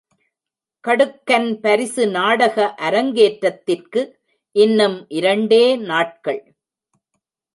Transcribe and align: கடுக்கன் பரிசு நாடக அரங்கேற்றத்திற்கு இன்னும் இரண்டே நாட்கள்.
கடுக்கன் 0.87 1.49
பரிசு 1.61 2.07
நாடக 2.07 2.75
அரங்கேற்றத்திற்கு 2.81 4.01
இன்னும் 4.55 5.05
இரண்டே 5.09 5.75
நாட்கள். 5.75 6.41